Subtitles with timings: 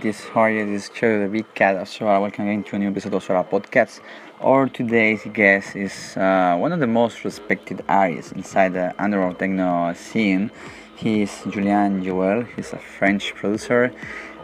[0.00, 0.64] How are you?
[0.64, 3.46] This is Cherry the Big Cat So Welcome again to a new episode of Suara
[3.46, 4.00] Podcast.
[4.40, 9.92] Our today's guest is uh, one of the most respected artists inside the underground techno
[9.92, 10.52] scene.
[10.96, 12.44] He's Julian Jeweil.
[12.56, 13.92] He's a French producer,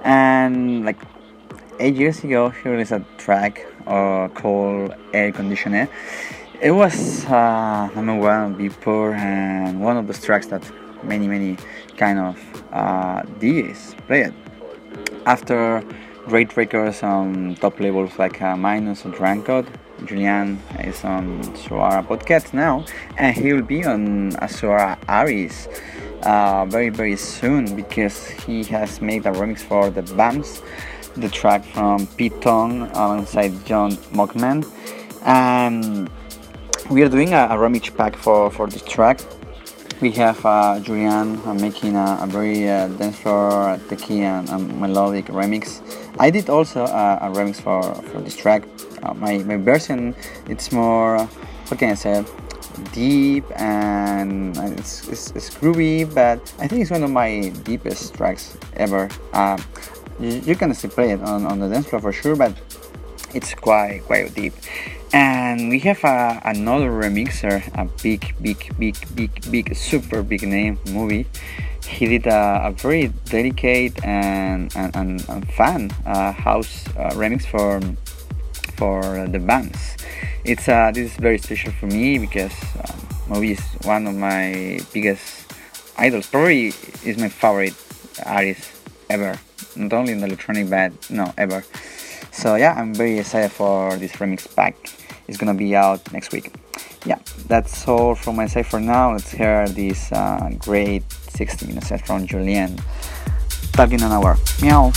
[0.05, 1.01] and like
[1.81, 5.89] eight years ago, he released a track uh, called Air Conditioner.
[6.61, 10.71] It was uh, number one on Beatport and one of those tracks that
[11.03, 11.57] many many
[11.97, 14.35] kind of uh, DJs played
[15.27, 15.85] after
[16.25, 19.67] great records on top labels like uh, Minus Drumcode
[20.05, 22.85] Julian is on Suara Podcast now,
[23.17, 25.69] and he will be on Suara Aries
[26.23, 30.63] uh, very very soon because he has made a remix for the Bumps,
[31.17, 34.67] the track from Pete Tong alongside John Monkman,
[35.25, 36.11] and
[36.91, 39.21] we are doing a, a remix pack for for this track
[40.01, 44.81] we have uh, Julian uh, making a, a very uh, dance floor, techie and, and,
[44.81, 45.81] melodic remix.
[46.19, 48.65] I did also uh, a remix for, for this track.
[49.03, 50.15] Uh, my, my version
[50.49, 51.19] it's more,
[51.69, 52.25] what can I say,
[52.93, 58.57] deep and it's, it's, it's, groovy, but I think it's one of my deepest tracks
[58.75, 59.09] ever.
[59.33, 59.57] Uh,
[60.21, 62.53] you, you, can still play it on, on the dance floor for sure, but
[63.37, 64.55] it's quite quite deep.
[65.13, 70.79] And we have a, another remixer a big big big big big super big name
[70.91, 71.27] Moby.
[71.87, 77.45] He did a, a very delicate and and, and, and fun uh, house uh, remix
[77.47, 77.81] for
[78.77, 79.97] for the Bumps
[80.45, 82.55] it's uh, this is very special for me because
[82.85, 85.53] um, Moby is one of my biggest
[85.99, 86.27] idols.
[86.29, 86.69] Probably
[87.05, 87.75] is my favorite
[88.25, 88.71] artist
[89.11, 89.39] ever.
[89.75, 91.65] Not only in the electronic but no ever
[92.37, 94.77] so yeah, I'm very excited for this remix pack.
[95.27, 96.53] It's gonna be out next week.
[97.07, 99.13] Yeah, that's all from my side for now.
[99.13, 102.77] Let's hear this uh, great 60 minutes set from Julian.
[103.77, 104.37] Back in an hour.
[104.61, 104.93] Meow.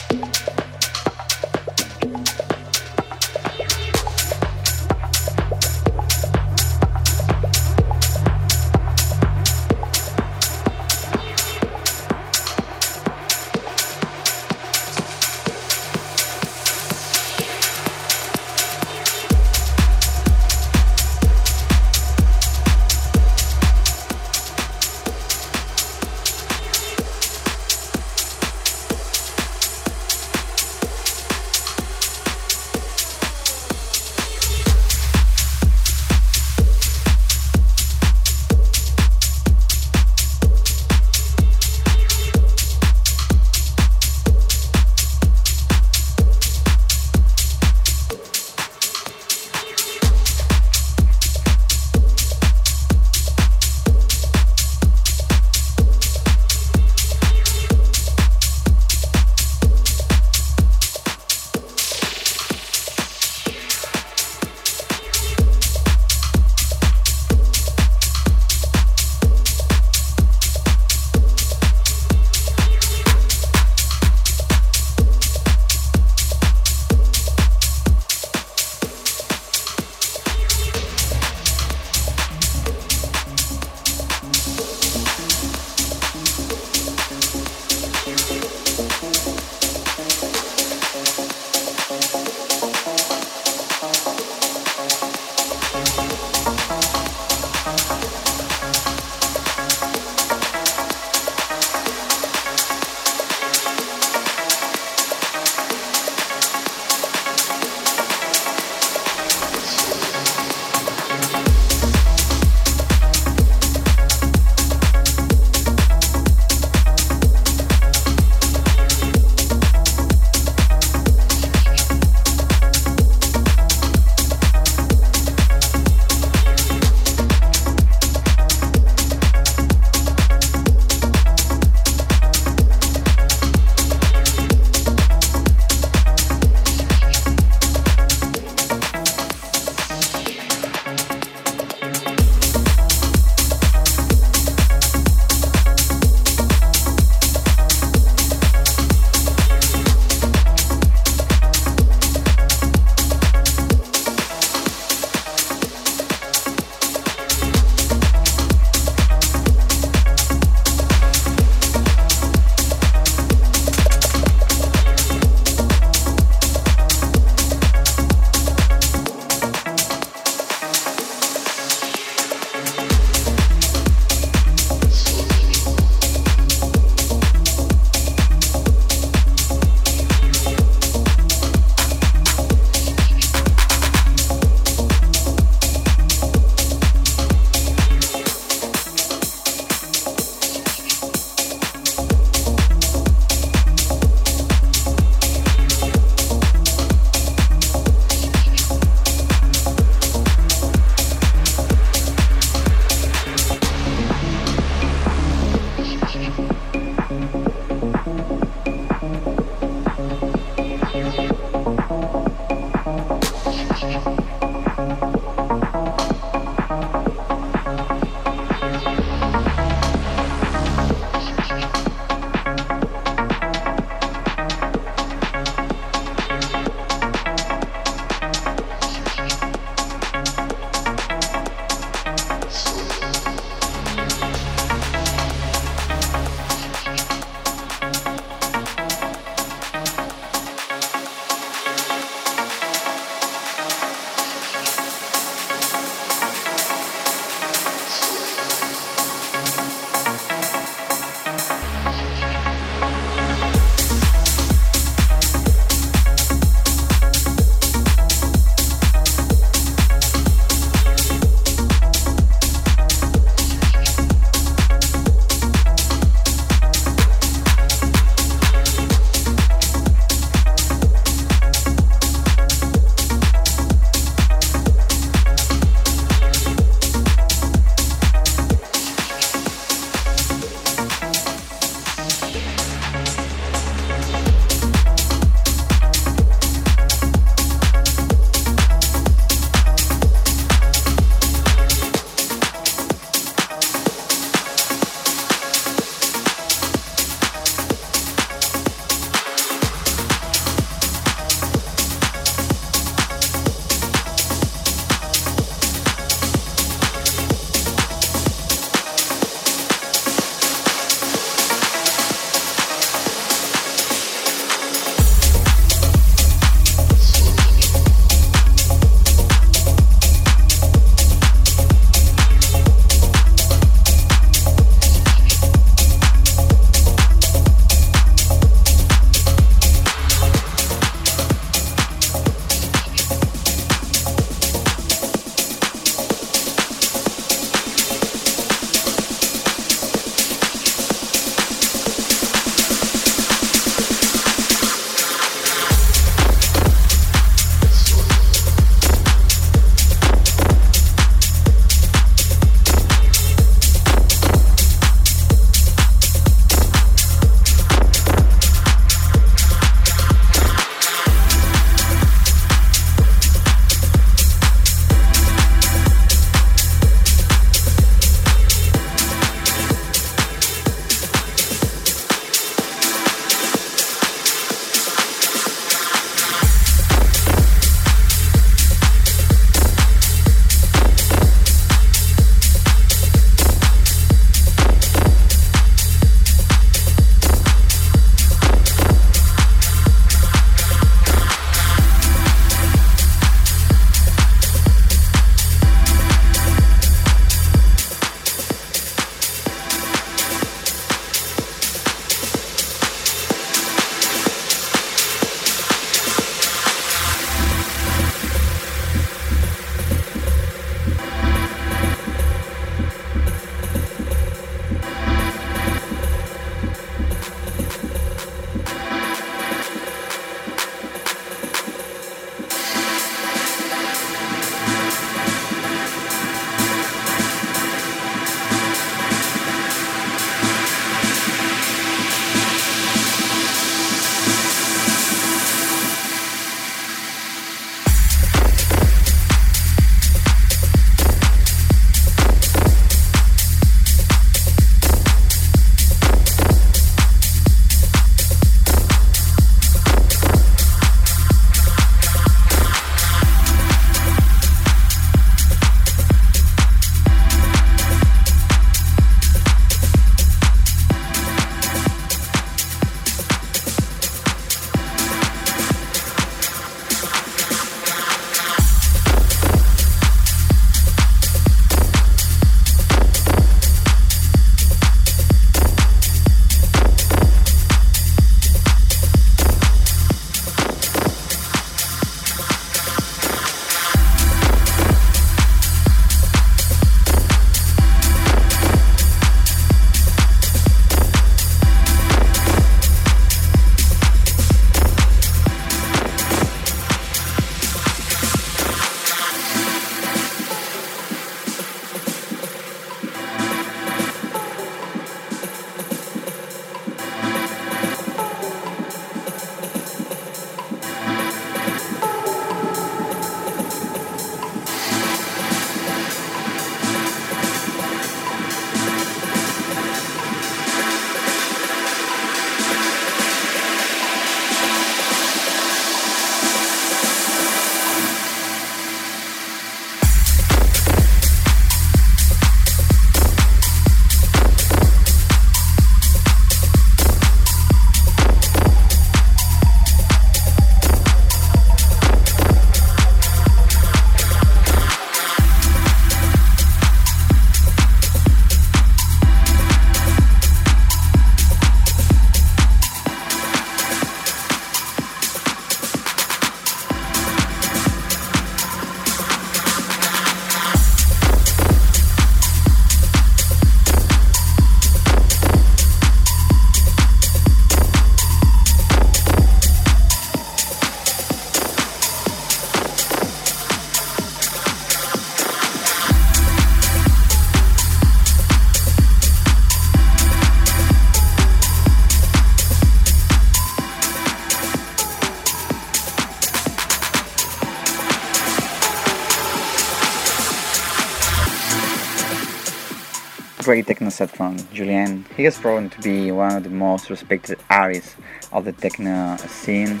[594.14, 595.24] Techno from Julian.
[595.36, 598.16] He has proven to be one of the most respected artists
[598.52, 600.00] of the techno scene,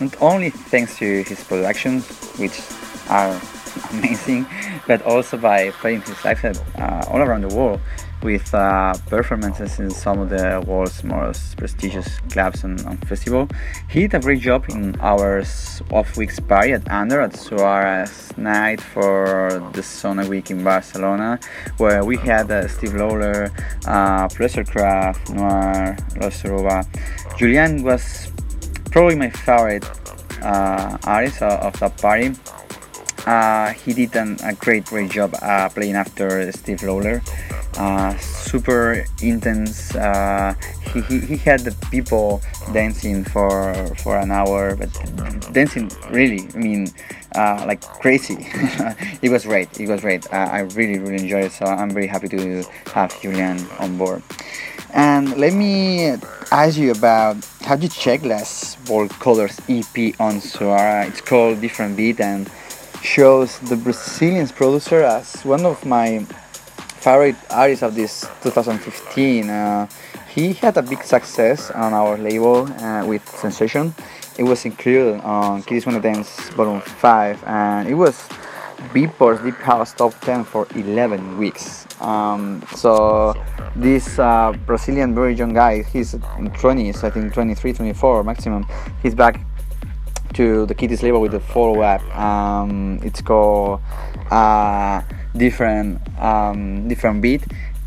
[0.00, 2.08] not only thanks to his productions,
[2.38, 2.60] which
[3.08, 3.40] are
[3.90, 4.46] amazing,
[4.86, 7.80] but also by playing his live set uh, all around the world
[8.22, 13.48] with uh, performances in some of the world's most prestigious clubs and, and festivals.
[13.88, 15.42] He did a great job in our
[15.90, 21.38] off weeks party at Under at Suara's night for the Sónar Week in Barcelona,
[21.78, 23.50] where we had uh, Steve Lawler,
[23.86, 24.28] uh,
[25.30, 26.86] Noir, Losuruba.
[27.36, 28.30] Julian was
[28.90, 29.84] probably my favorite
[30.42, 32.32] uh, artist of that party.
[33.26, 37.22] Uh, he did an, a great, great job uh, playing after Steve Lawler.
[37.76, 39.94] Uh, super intense.
[39.94, 40.54] Uh,
[40.92, 42.42] he, he, he had the people
[42.72, 44.90] dancing for for an hour, but
[45.52, 46.88] dancing really, I mean,
[47.34, 48.36] uh, like crazy.
[49.22, 49.80] it was great.
[49.80, 50.26] It was great.
[50.32, 51.52] Uh, I really really enjoyed it.
[51.52, 52.62] So I'm very happy to
[52.92, 54.22] have Julian on board.
[54.92, 56.16] And let me
[56.50, 61.08] ask you about how you check last Bold Colors EP on Suara.
[61.08, 62.50] It's called Different Beat and
[63.02, 66.24] shows the Brazilian producer as one of my
[67.00, 69.50] favorite artists of this 2015.
[69.50, 69.88] Uh,
[70.28, 73.94] he had a big success on our label uh, with Sensation.
[74.38, 78.28] It was included on Kitties Wanna Dance Volume 5 and it was
[78.94, 81.86] Beatport's Deep House Top 10 for 11 weeks.
[82.00, 83.34] Um, so
[83.76, 88.66] this uh, Brazilian very young guy, he's in 20s, I think 23, 24 maximum.
[89.02, 89.40] He's back
[90.34, 92.02] to the Kitties label with the follow-up.
[92.16, 93.80] Um, it's called
[94.30, 95.02] uh,
[95.36, 97.42] different um, different beat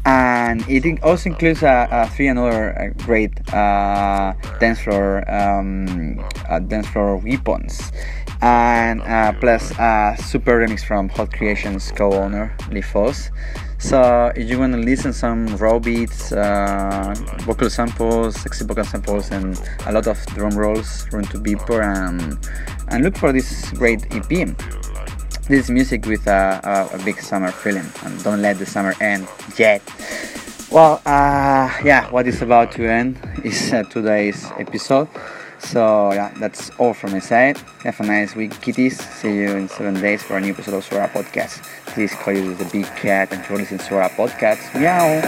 [0.06, 6.60] and it also includes uh, uh, three another uh, great uh, dance floor um, uh,
[6.60, 7.92] dance floor weapons
[8.42, 9.02] and
[9.40, 13.32] plus a super remix from Hot Creations co-owner Lee Foss.
[13.78, 19.60] So if you want to listen some raw beats, vocal samples, sexy vocal samples, and
[19.86, 22.38] a lot of drum rolls, run to Beatport and
[22.90, 24.56] and look for this great EP
[25.48, 29.28] this music with a, a, a, big summer feeling and don't let the summer end
[29.58, 29.82] yet.
[30.72, 35.08] Well uh, yeah what is about to end is uh, today's episode
[35.66, 37.58] so yeah that's all from my side.
[37.84, 40.88] Have a nice week kitties see you in seven days for a new episode of
[40.88, 41.62] Suara PodCats.
[41.88, 44.74] Please call you the big cat and to listen to Suara PodCats.
[44.80, 45.22] Meow